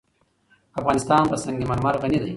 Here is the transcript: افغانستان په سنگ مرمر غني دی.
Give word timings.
افغانستان 0.79 1.23
په 1.29 1.35
سنگ 1.43 1.59
مرمر 1.69 1.95
غني 2.01 2.19
دی. 2.21 2.29